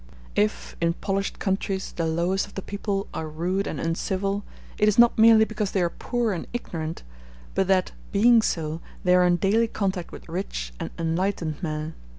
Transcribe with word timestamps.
If, 0.35 0.75
in 0.81 0.93
polished 0.93 1.37
countries, 1.37 1.91
the 1.91 2.07
lowest 2.07 2.47
of 2.47 2.55
the 2.55 2.63
people 2.63 3.05
are 3.13 3.27
rude 3.29 3.67
and 3.67 3.79
uncivil, 3.79 4.43
it 4.79 4.87
is 4.89 4.97
not 4.97 5.15
merely 5.15 5.45
because 5.45 5.73
they 5.73 5.81
are 5.83 5.91
poor 5.91 6.33
and 6.33 6.47
ignorant, 6.53 7.03
but 7.53 7.67
that, 7.67 7.91
being 8.11 8.41
so, 8.41 8.81
they 9.03 9.13
are 9.13 9.27
in 9.27 9.35
daily 9.35 9.67
contact 9.67 10.11
with 10.11 10.27
rich 10.27 10.73
and 10.79 10.89
enlightened 10.97 11.61
men. 11.61 11.93